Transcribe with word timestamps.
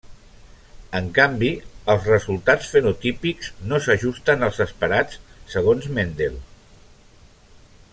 En 0.99 1.09
canvi, 1.17 1.49
els 1.95 2.07
resultats 2.13 2.71
fenotípics 2.77 3.51
no 3.73 3.81
s'ajusten 3.89 4.49
als 4.49 4.65
esperats 4.69 5.23
segons 5.57 5.91
Mendel. 5.99 6.45